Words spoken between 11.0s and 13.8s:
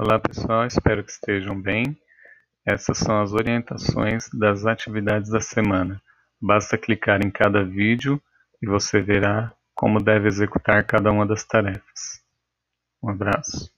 uma das tarefas. Um abraço.